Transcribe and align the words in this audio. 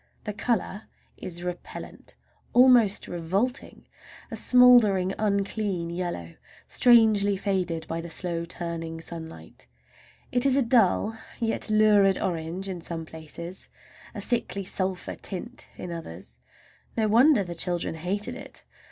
The 0.23 0.33
color 0.33 0.87
is 1.15 1.43
repellant, 1.43 2.15
almost 2.53 3.07
revolting; 3.07 3.85
a 4.31 4.35
smouldering, 4.35 5.13
unclean 5.19 5.91
yellow, 5.91 6.37
strangely 6.65 7.37
faded 7.37 7.87
by 7.87 8.01
the 8.01 8.09
slow 8.09 8.43
turning 8.45 8.99
sunlight. 8.99 9.67
It 10.31 10.43
is 10.43 10.55
a 10.55 10.63
dull 10.63 11.15
yet 11.39 11.69
lurid 11.69 12.17
orange 12.19 12.67
in 12.67 12.81
some 12.81 13.05
places, 13.05 13.69
a 14.15 14.21
sickly 14.21 14.63
sulphur 14.65 15.13
tint 15.17 15.67
in 15.77 15.91
others. 15.91 16.39
No 16.97 17.07
wonder 17.07 17.43
the 17.43 17.53
children 17.53 17.93
hated 17.93 18.33
it! 18.33 18.63